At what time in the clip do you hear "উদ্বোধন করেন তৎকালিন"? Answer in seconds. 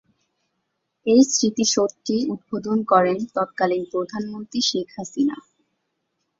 2.33-3.83